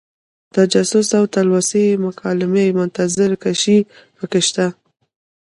تجسس 0.55 1.07
او 1.19 1.25
تلوسه 1.33 1.83
مکالمې 2.05 2.65
منظر 2.77 3.31
کشۍ 3.43 3.79
پکې 4.17 4.41
شته. 4.47 4.67